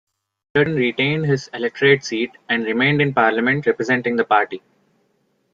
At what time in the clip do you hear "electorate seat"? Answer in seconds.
1.53-2.31